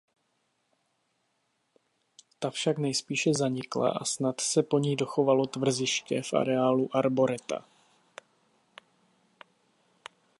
Ta 2.39 2.49
však 2.51 2.77
nejspíše 2.77 3.33
zanikla 3.33 3.89
a 3.91 4.05
snad 4.05 4.41
se 4.41 4.63
po 4.63 4.79
ní 4.79 4.95
dochovalo 4.95 5.45
tvrziště 5.47 6.21
v 6.21 6.33
areálu 6.33 6.95
Arboreta. 6.95 7.65